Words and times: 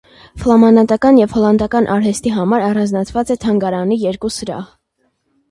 Ֆլամանատական 0.43 1.19
եւ 1.21 1.35
հոլանտական 1.37 1.89
արուեստի 1.97 2.33
համար 2.39 2.65
առանձնացուած 2.69 3.35
է 3.37 3.39
թանգարանի 3.45 4.01
երկու 4.07 4.35
սրահ։ 4.39 4.67